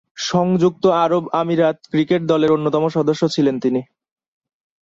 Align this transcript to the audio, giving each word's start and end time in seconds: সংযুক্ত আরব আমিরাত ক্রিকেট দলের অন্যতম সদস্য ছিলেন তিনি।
সংযুক্ত 0.23 0.83
আরব 1.03 1.23
আমিরাত 1.41 1.77
ক্রিকেট 1.91 2.21
দলের 2.23 2.51
অন্যতম 2.51 2.83
সদস্য 2.89 3.23
ছিলেন 3.35 3.55
তিনি। 3.59 3.81